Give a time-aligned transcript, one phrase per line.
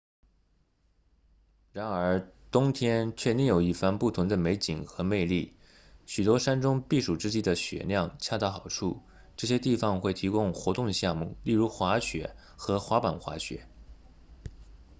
[1.73, 5.53] 然而冬天却另有一番不同的美景和魅力
[6.07, 9.03] 许多山中避暑之地的雪量恰到好处
[9.37, 13.67] 这些地方会提供活动项目例如滑雪和滑板滑雪